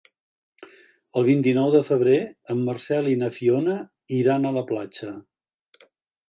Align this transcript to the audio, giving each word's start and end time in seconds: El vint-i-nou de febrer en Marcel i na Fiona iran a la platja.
El 1.19 1.27
vint-i-nou 1.27 1.69
de 1.75 1.81
febrer 1.89 2.15
en 2.53 2.63
Marcel 2.69 3.11
i 3.11 3.13
na 3.25 3.29
Fiona 3.37 3.77
iran 4.21 4.49
a 4.49 4.55
la 4.57 4.65
platja. 4.73 5.13